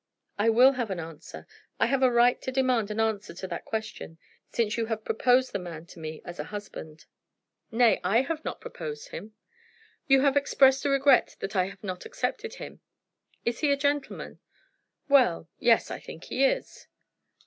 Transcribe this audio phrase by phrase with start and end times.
[0.39, 1.45] "I will have an answer.
[1.79, 4.17] I have a right to demand an answer to that question,
[4.51, 7.05] since you have proposed the man to me as a husband."
[7.69, 9.35] "Nay, I have not proposed him."
[10.07, 12.81] "You have expressed a regret that I have not accepted him.
[13.45, 14.39] Is he a gentleman?"
[15.07, 16.87] "Well; yes; I think he is."